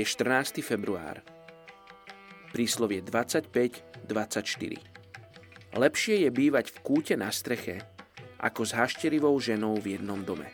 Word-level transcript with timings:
Je 0.00 0.08
14. 0.08 0.64
február. 0.64 1.20
Príslovie 2.56 3.04
25-24. 3.04 4.80
Lepšie 5.76 6.24
je 6.24 6.30
bývať 6.32 6.72
v 6.72 6.76
kúte 6.80 7.20
na 7.20 7.28
streche, 7.28 7.84
ako 8.40 8.64
s 8.64 8.72
hašterivou 8.80 9.36
ženou 9.36 9.76
v 9.76 10.00
jednom 10.00 10.24
dome. 10.24 10.48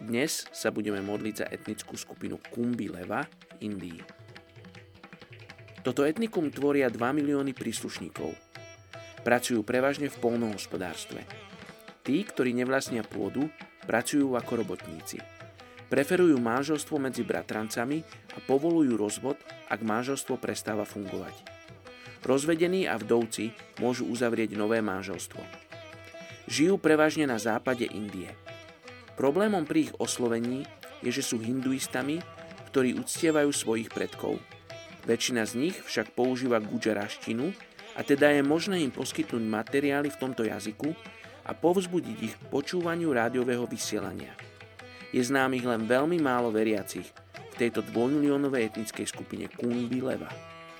Dnes 0.00 0.48
sa 0.48 0.72
budeme 0.72 1.04
modliť 1.04 1.44
za 1.44 1.46
etnickú 1.52 1.92
skupinu 1.92 2.40
Kumbi 2.40 2.88
Leva 2.88 3.28
v 3.28 3.68
Indii. 3.68 4.00
Toto 5.84 6.08
etnikum 6.08 6.48
tvoria 6.48 6.88
2 6.88 6.96
milióny 7.04 7.52
príslušníkov. 7.52 8.32
Pracujú 9.28 9.60
prevažne 9.60 10.08
v 10.08 10.16
polnohospodárstve. 10.24 11.20
Tí, 12.00 12.16
ktorí 12.24 12.56
nevlastnia 12.56 13.04
pôdu, 13.04 13.44
pracujú 13.84 14.40
ako 14.40 14.64
robotníci– 14.64 15.20
Preferujú 15.92 16.40
manželstvo 16.40 16.96
medzi 16.96 17.20
bratrancami 17.20 18.00
a 18.32 18.40
povolujú 18.40 18.96
rozvod, 18.96 19.36
ak 19.68 19.84
manželstvo 19.84 20.40
prestáva 20.40 20.88
fungovať. 20.88 21.36
Rozvedení 22.24 22.88
a 22.88 22.96
vdovci 22.96 23.52
môžu 23.76 24.08
uzavrieť 24.08 24.56
nové 24.56 24.80
manželstvo. 24.80 25.44
Žijú 26.48 26.80
prevažne 26.80 27.28
na 27.28 27.36
západe 27.36 27.84
Indie. 27.84 28.32
Problémom 29.20 29.68
pri 29.68 29.92
ich 29.92 29.92
oslovení 30.00 30.64
je, 31.04 31.12
že 31.12 31.20
sú 31.20 31.36
hinduistami, 31.36 32.24
ktorí 32.72 32.96
uctievajú 32.96 33.52
svojich 33.52 33.92
predkov. 33.92 34.40
Väčšina 35.04 35.44
z 35.44 35.60
nich 35.60 35.76
však 35.76 36.16
používa 36.16 36.56
gujaraštinu 36.56 37.52
a 37.92 38.00
teda 38.00 38.32
je 38.32 38.40
možné 38.40 38.80
im 38.80 38.88
poskytnúť 38.88 39.44
materiály 39.44 40.08
v 40.08 40.16
tomto 40.16 40.48
jazyku 40.48 40.96
a 41.44 41.52
povzbudiť 41.52 42.18
ich 42.24 42.32
k 42.32 42.44
počúvaniu 42.48 43.12
rádiového 43.12 43.68
vysielania 43.68 44.32
je 45.12 45.22
známych 45.22 45.68
len 45.68 45.84
veľmi 45.84 46.18
málo 46.18 46.48
veriacich 46.48 47.06
v 47.52 47.54
tejto 47.60 47.84
dvojmiliónovej 47.92 48.72
etnickej 48.72 49.06
skupine 49.06 49.44
Kumbi 49.52 50.00
Leva. 50.00 50.32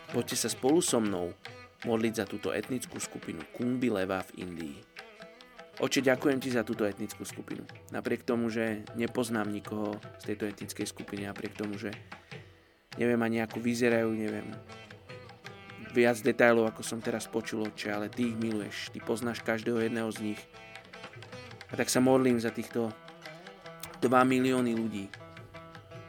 Poďte 0.09 0.37
sa 0.41 0.49
spolu 0.49 0.81
so 0.81 0.99
mnou 0.99 1.37
modliť 1.85 2.15
za 2.17 2.25
túto 2.25 2.49
etnickú 2.51 2.97
skupinu 2.97 3.45
Kumbi 3.53 3.93
Leva 3.93 4.25
v 4.33 4.49
Indii. 4.49 4.77
Oče, 5.81 6.05
ďakujem 6.05 6.39
ti 6.41 6.53
za 6.53 6.65
túto 6.65 6.85
etnickú 6.89 7.25
skupinu. 7.25 7.65
Napriek 7.93 8.25
tomu, 8.25 8.49
že 8.53 8.85
nepoznám 8.97 9.49
nikoho 9.49 9.97
z 10.21 10.33
tejto 10.33 10.45
etnickej 10.49 10.87
skupiny, 10.89 11.29
napriek 11.29 11.57
tomu, 11.57 11.77
že 11.77 11.93
neviem 12.97 13.21
ani 13.21 13.41
ako 13.45 13.61
vyzerajú, 13.61 14.13
neviem 14.13 14.49
viac 15.93 16.25
detajlov, 16.25 16.73
ako 16.73 16.81
som 16.81 17.05
teraz 17.05 17.29
počul, 17.29 17.69
oče, 17.69 17.93
ale 17.93 18.09
ty 18.09 18.33
ich 18.33 18.37
miluješ, 18.41 18.97
ty 18.97 18.99
poznáš 19.01 19.45
každého 19.45 19.77
jedného 19.77 20.09
z 20.09 20.33
nich. 20.33 20.41
A 21.69 21.77
tak 21.77 21.93
sa 21.93 22.01
modlím 22.01 22.41
za 22.41 22.49
týchto 22.49 22.93
2 24.03 24.11
milióny 24.11 24.75
ľudí, 24.75 25.07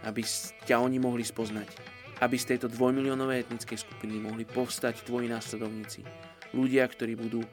aby 0.03 0.25
ťa 0.65 0.81
oni 0.81 0.97
mohli 0.97 1.21
spoznať. 1.21 1.69
Aby 2.19 2.39
z 2.39 2.55
tejto 2.55 2.71
dvojmiliónovej 2.71 3.45
etnickej 3.45 3.77
skupiny 3.77 4.17
mohli 4.17 4.47
povstať 4.47 5.05
tvoji 5.05 5.29
následovníci. 5.29 6.01
Ľudia, 6.55 6.87
ktorí 6.87 7.13
budú 7.19 7.45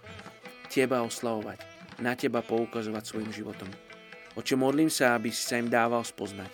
teba 0.71 1.03
oslavovať, 1.03 1.59
na 2.01 2.17
teba 2.17 2.41
poukazovať 2.41 3.03
svojim 3.05 3.33
životom. 3.35 3.69
Oče, 4.39 4.55
modlím 4.55 4.89
sa, 4.89 5.19
aby 5.19 5.29
si 5.35 5.43
sa 5.43 5.59
im 5.59 5.67
dával 5.67 6.01
spoznať. 6.07 6.49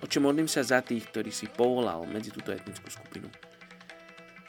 Oče, 0.00 0.18
modlím 0.22 0.46
sa 0.46 0.62
za 0.62 0.80
tých, 0.80 1.10
ktorí 1.10 1.34
si 1.34 1.50
povolal 1.50 2.06
medzi 2.06 2.30
túto 2.30 2.54
etnickú 2.54 2.88
skupinu. 2.88 3.26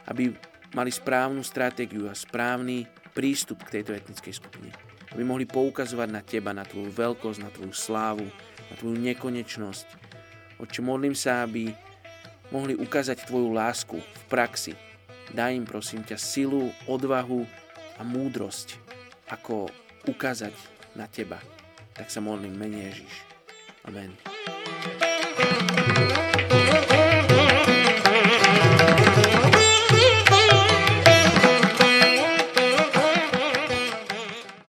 Aby 0.08 0.32
mali 0.78 0.92
správnu 0.94 1.42
stratégiu 1.42 2.08
a 2.08 2.14
správny 2.14 2.86
prístup 3.12 3.66
k 3.66 3.82
tejto 3.82 3.98
etnickej 3.98 4.34
skupine. 4.38 4.70
Aby 5.14 5.26
mohli 5.26 5.46
poukazovať 5.50 6.10
na 6.10 6.22
teba, 6.22 6.54
na 6.54 6.66
tvoju 6.66 6.90
veľkosť, 6.94 7.40
na 7.42 7.50
tvoju 7.50 7.74
slávu, 7.74 8.26
na 8.74 8.82
Tvoju 8.82 8.98
nekonečnosť. 8.98 9.88
Oče, 10.58 10.82
modlím 10.82 11.14
sa, 11.14 11.46
aby 11.46 11.70
mohli 12.50 12.74
ukázať 12.74 13.30
Tvoju 13.30 13.54
lásku 13.54 14.02
v 14.02 14.24
praxi. 14.26 14.74
Daj 15.30 15.54
im, 15.54 15.70
prosím 15.70 16.02
ťa, 16.02 16.18
silu, 16.18 16.74
odvahu 16.90 17.46
a 17.98 18.02
múdrosť, 18.02 18.82
ako 19.30 19.70
ukázať 20.10 20.58
na 20.98 21.06
Teba. 21.06 21.38
Tak 21.94 22.10
sa 22.10 22.18
modlím, 22.18 22.58
mene 22.58 22.90
Ježiš. 22.90 23.14
Amen. 23.86 24.18